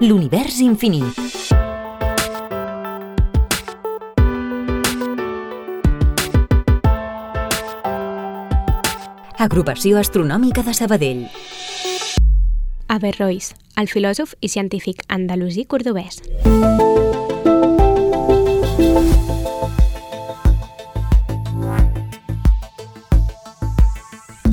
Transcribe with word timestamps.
l'univers 0.00 0.58
infinit. 0.60 1.16
Agrupació 9.38 9.96
Astronòmica 10.00 10.64
de 10.66 10.74
Sabadell. 10.76 11.22
Averrois, 12.92 13.54
el 13.80 13.88
filòsof 13.88 14.34
i 14.40 14.50
científic 14.52 15.00
andalusí 15.08 15.64
cordobès. 15.64 16.20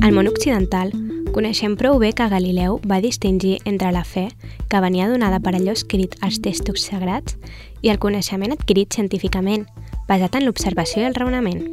Al 0.04 0.12
món 0.12 0.28
occidental, 0.28 0.92
coneixem 1.34 1.74
prou 1.74 1.98
bé 1.98 2.12
que 2.14 2.28
Galileu 2.30 2.76
va 2.86 3.00
distingir 3.02 3.56
entre 3.66 3.90
la 3.90 4.04
fe, 4.06 4.28
que 4.70 4.80
venia 4.80 5.08
donada 5.10 5.40
per 5.42 5.56
allò 5.58 5.72
escrit 5.74 6.14
als 6.22 6.38
textos 6.38 6.84
sagrats, 6.86 7.34
i 7.82 7.90
el 7.90 7.98
coneixement 7.98 8.54
adquirit 8.54 8.94
científicament, 8.94 9.66
basat 10.06 10.38
en 10.38 10.46
l'observació 10.46 11.02
i 11.02 11.08
el 11.08 11.16
raonament. 11.18 11.64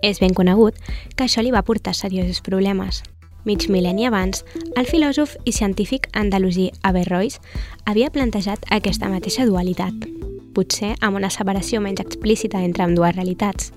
És 0.00 0.20
ben 0.22 0.32
conegut 0.32 0.80
que 1.14 1.26
això 1.26 1.44
li 1.44 1.52
va 1.52 1.64
portar 1.66 1.92
seriosos 1.92 2.40
problemes. 2.40 3.02
Mig 3.44 3.68
mil·lenni 3.68 4.08
abans, 4.08 4.46
el 4.80 4.88
filòsof 4.88 5.36
i 5.44 5.52
científic 5.52 6.08
andalusí 6.16 6.70
Averrois 6.82 7.36
havia 7.84 8.10
plantejat 8.10 8.64
aquesta 8.72 9.12
mateixa 9.12 9.44
dualitat, 9.46 10.08
potser 10.56 10.94
amb 11.04 11.20
una 11.20 11.30
separació 11.30 11.84
menys 11.84 12.00
explícita 12.00 12.64
entre 12.64 12.88
amb 12.88 12.96
dues 12.96 13.14
realitats, 13.14 13.74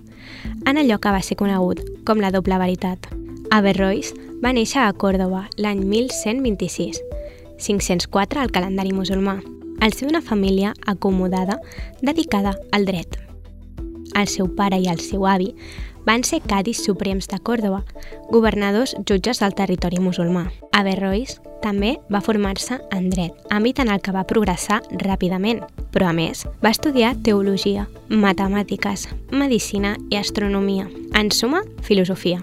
en 0.66 0.80
allò 0.80 0.98
que 1.04 1.12
va 1.12 1.22
ser 1.22 1.36
conegut 1.36 1.84
com 2.08 2.24
la 2.24 2.32
doble 2.32 2.58
veritat. 2.58 3.12
Averrois 3.52 4.14
va 4.44 4.54
néixer 4.56 4.82
a 4.84 4.94
Còrdoba 4.94 5.46
l'any 5.60 5.84
1126, 5.84 7.02
504 7.60 8.40
al 8.40 8.52
calendari 8.56 8.94
musulmà, 8.96 9.40
al 9.80 9.94
ser 9.94 10.08
una 10.08 10.22
família 10.22 10.74
acomodada 10.86 11.60
dedicada 12.02 12.56
al 12.72 12.86
dret. 12.86 13.20
El 14.16 14.28
seu 14.28 14.50
pare 14.56 14.80
i 14.80 14.88
el 14.92 15.00
seu 15.00 15.28
avi 15.28 15.54
van 16.08 16.24
ser 16.24 16.40
cadis 16.42 16.82
suprems 16.84 17.28
de 17.30 17.38
Còrdoba, 17.44 17.84
governadors 18.32 18.96
jutges 19.06 19.40
del 19.44 19.54
territori 19.54 20.00
musulmà. 20.00 20.48
Averrois 20.72 21.38
també 21.62 21.98
va 22.10 22.24
formar-se 22.24 22.80
en 22.96 23.10
dret, 23.12 23.36
àmbit 23.52 23.84
en 23.84 23.92
el 23.92 24.00
que 24.02 24.16
va 24.16 24.26
progressar 24.28 24.80
ràpidament, 25.04 25.62
però 25.92 26.10
a 26.10 26.16
més 26.16 26.46
va 26.64 26.72
estudiar 26.72 27.18
teologia, 27.24 27.90
matemàtiques, 28.10 29.10
medicina 29.32 29.98
i 30.10 30.18
astronomia. 30.18 30.88
En 31.14 31.32
suma, 31.36 31.62
filosofia. 31.84 32.40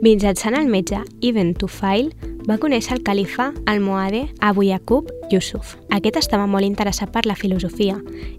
Mitjançant 0.00 0.56
el 0.56 0.68
metge 0.72 0.96
Ibn 1.20 1.50
Tufail, 1.60 2.06
va 2.48 2.56
conèixer 2.56 2.94
el 2.94 3.02
califa 3.04 3.50
almohade 3.68 4.22
Abu 4.40 4.62
Yaqub 4.64 5.10
Yusuf. 5.28 5.74
Aquest 5.92 6.16
estava 6.22 6.46
molt 6.48 6.64
interessat 6.64 7.12
per 7.12 7.26
la 7.28 7.36
filosofia 7.36 7.98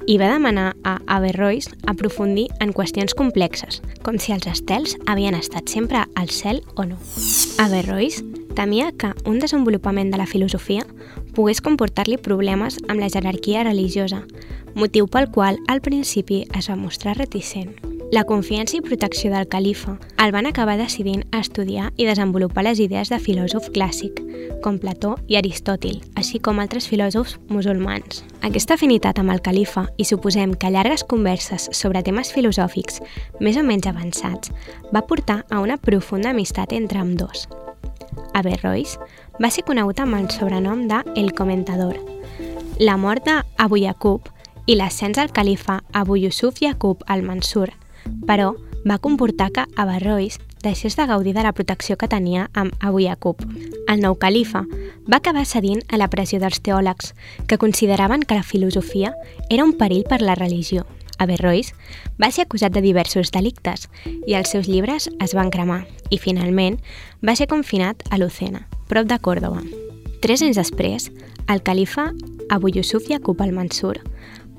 i 0.10 0.16
va 0.18 0.32
demanar 0.32 0.72
a 0.82 0.96
Averrois 1.06 1.70
aprofundir 1.86 2.48
en 2.66 2.74
qüestions 2.74 3.14
complexes, 3.14 3.78
com 4.02 4.18
si 4.18 4.34
els 4.34 4.50
estels 4.50 4.98
havien 5.06 5.38
estat 5.38 5.70
sempre 5.70 6.02
al 6.16 6.34
cel 6.34 6.64
o 6.82 6.88
no. 6.90 6.98
Averrois 7.62 8.24
temia 8.58 8.90
que 8.98 9.14
un 9.30 9.38
desenvolupament 9.38 10.10
de 10.10 10.18
la 10.18 10.26
filosofia 10.26 10.82
pogués 11.38 11.62
comportar-li 11.62 12.18
problemes 12.18 12.82
amb 12.88 13.06
la 13.06 13.14
jerarquia 13.14 13.68
religiosa, 13.70 14.26
motiu 14.74 15.06
pel 15.06 15.30
qual 15.30 15.62
al 15.70 15.86
principi 15.86 16.48
es 16.58 16.74
va 16.74 16.80
mostrar 16.80 17.20
reticent. 17.22 17.91
La 18.12 18.26
confiança 18.26 18.76
i 18.76 18.82
protecció 18.84 19.30
del 19.32 19.48
califa 19.48 19.94
el 20.20 20.34
van 20.36 20.46
acabar 20.46 20.74
decidint 20.76 21.22
estudiar 21.32 21.94
i 21.96 22.04
desenvolupar 22.04 22.66
les 22.66 22.82
idees 22.84 23.08
de 23.08 23.16
filòsof 23.24 23.70
clàssic, 23.72 24.18
com 24.60 24.76
Plató 24.84 25.14
i 25.32 25.38
Aristòtil, 25.40 26.02
així 26.20 26.42
com 26.44 26.60
altres 26.60 26.90
filòsofs 26.92 27.38
musulmans. 27.48 28.26
Aquesta 28.44 28.76
afinitat 28.76 29.22
amb 29.22 29.32
el 29.32 29.40
califa 29.40 29.86
i 29.96 30.04
suposem 30.04 30.58
que 30.60 30.74
llargues 30.76 31.06
converses 31.08 31.70
sobre 31.72 32.04
temes 32.04 32.34
filosòfics 32.36 33.00
més 33.40 33.56
o 33.56 33.64
menys 33.64 33.88
avançats 33.88 34.52
va 34.92 35.06
portar 35.08 35.46
a 35.50 35.64
una 35.64 35.80
profunda 35.80 36.36
amistat 36.36 36.76
entre 36.76 37.00
amb 37.00 37.16
dos. 37.16 37.48
Averrois 38.36 38.98
va 39.40 39.50
ser 39.56 39.64
conegut 39.64 40.04
amb 40.04 40.20
el 40.20 40.28
sobrenom 40.36 40.84
de 40.92 41.00
El 41.16 41.32
Comentador. 41.32 41.96
La 42.78 42.98
mort 43.00 43.24
d'Abu 43.24 43.80
Yaqub 43.86 44.28
i 44.68 44.76
l'ascens 44.76 45.18
al 45.18 45.32
califa 45.32 45.80
Abu 45.94 46.20
Yusuf 46.20 46.60
Yaqub 46.62 47.08
al-Mansur, 47.08 47.72
però 48.28 48.54
va 48.86 48.98
comportar 48.98 49.52
que 49.52 49.66
Averrois 49.78 50.40
deixés 50.64 50.96
de 50.96 51.06
gaudir 51.06 51.34
de 51.34 51.44
la 51.44 51.54
protecció 51.54 51.98
que 51.98 52.08
tenia 52.10 52.50
amb 52.54 52.74
Abu 52.80 53.02
Yaqub. 53.02 53.42
El 53.88 54.02
nou 54.02 54.16
califa 54.18 54.64
va 55.10 55.18
acabar 55.18 55.46
cedint 55.46 55.82
a 55.90 55.98
la 55.98 56.10
pressió 56.10 56.40
dels 56.40 56.62
teòlegs, 56.62 57.14
que 57.48 57.58
consideraven 57.58 58.24
que 58.24 58.38
la 58.38 58.46
filosofia 58.46 59.14
era 59.50 59.66
un 59.66 59.74
perill 59.74 60.06
per 60.10 60.22
la 60.22 60.36
religió. 60.36 60.86
Averrois 61.22 61.74
va 62.22 62.32
ser 62.32 62.48
acusat 62.48 62.74
de 62.74 62.82
diversos 62.82 63.30
delictes 63.32 63.88
i 64.26 64.34
els 64.34 64.50
seus 64.50 64.68
llibres 64.68 65.10
es 65.22 65.36
van 65.38 65.52
cremar 65.54 65.84
i, 66.10 66.18
finalment, 66.18 66.80
va 67.22 67.36
ser 67.38 67.48
confinat 67.48 68.02
a 68.10 68.18
Lucena, 68.18 68.66
prop 68.90 69.06
de 69.06 69.20
Còrdoba. 69.22 69.62
Tres 70.22 70.42
anys 70.42 70.58
després, 70.58 71.12
el 71.50 71.62
califa 71.62 72.10
Abu 72.50 72.70
Yusuf 72.74 73.10
Yaqub 73.10 73.42
al-Mansur 73.42 74.00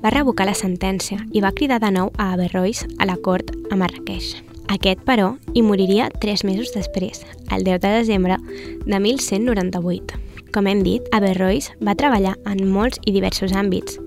va 0.03 0.11
revocar 0.11 0.45
la 0.45 0.57
sentència 0.57 1.21
i 1.31 1.41
va 1.41 1.53
cridar 1.55 1.79
de 1.79 1.89
nou 1.95 2.11
a 2.19 2.33
Averrois 2.33 2.83
a 2.99 3.07
la 3.07 3.15
cort 3.15 3.53
a 3.71 3.77
Marrakeix. 3.79 4.35
Aquest, 4.73 5.03
però, 5.07 5.33
hi 5.53 5.63
moriria 5.63 6.09
tres 6.19 6.43
mesos 6.43 6.73
després, 6.75 7.23
el 7.51 7.63
10 7.63 7.79
de 7.83 7.95
desembre 7.99 8.37
de 8.85 8.99
1198. 8.99 10.19
Com 10.53 10.67
hem 10.67 10.83
dit, 10.85 11.07
Averrois 11.15 11.71
va 11.81 11.95
treballar 11.95 12.35
en 12.49 12.65
molts 12.67 12.99
i 13.07 13.15
diversos 13.15 13.55
àmbits, 13.55 13.97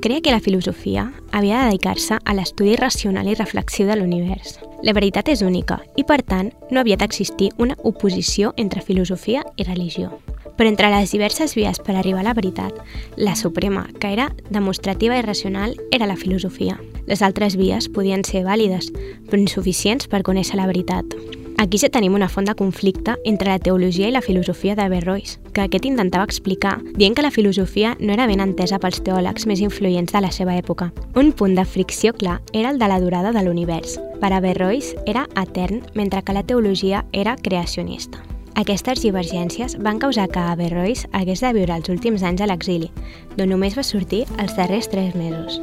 creia 0.00 0.22
que 0.22 0.32
la 0.32 0.40
filosofia 0.40 1.10
havia 1.32 1.60
de 1.60 1.70
dedicar-se 1.70 2.18
a 2.24 2.34
l'estudi 2.34 2.76
racional 2.76 3.28
i 3.28 3.36
reflexiu 3.36 3.90
de 3.90 3.98
l'univers. 3.98 4.58
La 4.82 4.94
veritat 4.96 5.28
és 5.28 5.42
única 5.44 5.80
i, 5.96 6.06
per 6.08 6.22
tant, 6.22 6.54
no 6.70 6.80
havia 6.80 6.96
d'existir 6.96 7.50
una 7.58 7.76
oposició 7.84 8.54
entre 8.56 8.80
filosofia 8.86 9.44
i 9.56 9.68
religió. 9.68 10.14
Però 10.60 10.68
entre 10.68 10.90
les 10.92 11.08
diverses 11.08 11.54
vies 11.56 11.78
per 11.80 11.94
arribar 11.96 12.20
a 12.20 12.26
la 12.26 12.34
veritat, 12.36 12.74
la 13.16 13.32
suprema, 13.32 13.86
que 13.96 14.10
era 14.12 14.26
demostrativa 14.50 15.16
i 15.16 15.22
racional, 15.24 15.72
era 15.90 16.04
la 16.04 16.18
filosofia. 16.20 16.74
Les 17.08 17.22
altres 17.24 17.54
vies 17.56 17.86
podien 17.88 18.26
ser 18.28 18.42
vàlides, 18.44 18.90
però 19.30 19.40
insuficients 19.40 20.04
per 20.04 20.20
conèixer 20.20 20.58
la 20.60 20.66
veritat. 20.68 21.16
Aquí 21.56 21.80
ja 21.80 21.88
tenim 21.88 22.12
una 22.12 22.28
font 22.28 22.44
de 22.44 22.52
conflicte 22.58 23.14
entre 23.24 23.48
la 23.48 23.58
teologia 23.58 24.10
i 24.10 24.12
la 24.12 24.20
filosofia 24.20 24.74
d'Averrois, 24.76 25.38
que 25.56 25.64
aquest 25.64 25.88
intentava 25.88 26.28
explicar, 26.28 26.74
dient 26.92 27.16
que 27.16 27.24
la 27.24 27.32
filosofia 27.32 27.94
no 27.98 28.12
era 28.12 28.26
ben 28.28 28.44
entesa 28.44 28.76
pels 28.84 29.00
teòlegs 29.00 29.48
més 29.48 29.62
influents 29.64 30.12
de 30.12 30.20
la 30.20 30.28
seva 30.28 30.58
època. 30.60 30.90
Un 31.16 31.32
punt 31.32 31.56
de 31.56 31.64
fricció 31.64 32.12
clar 32.12 32.42
era 32.52 32.68
el 32.68 32.76
de 32.76 32.88
la 32.92 33.00
durada 33.00 33.32
de 33.32 33.44
l'univers. 33.48 33.96
Per 34.20 34.32
Averrois 34.36 34.92
era 35.06 35.24
etern, 35.40 35.80
mentre 35.94 36.20
que 36.20 36.36
la 36.36 36.44
teologia 36.44 37.06
era 37.12 37.36
creacionista. 37.40 38.29
Aquestes 38.60 39.00
divergències 39.00 39.78
van 39.80 40.00
causar 40.02 40.26
que 40.28 40.42
Averrois 40.52 41.06
hagués 41.16 41.40
de 41.40 41.54
viure 41.56 41.78
els 41.80 41.88
últims 41.88 42.26
anys 42.28 42.44
a 42.44 42.50
l'exili, 42.50 42.90
d'on 43.38 43.54
només 43.54 43.78
va 43.78 43.86
sortir 43.86 44.26
els 44.36 44.56
darrers 44.58 44.92
tres 44.92 45.16
mesos. 45.16 45.62